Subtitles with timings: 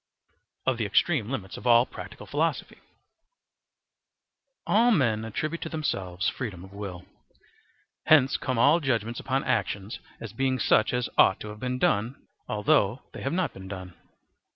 [0.65, 2.79] Of the Extreme Limits of all Practical Philosophy.
[4.65, 7.05] All men attribute to themselves freedom of will.
[8.07, 12.15] Hence come all judgements upon actions as being such as ought to have been done,
[12.49, 13.93] although they have not been done.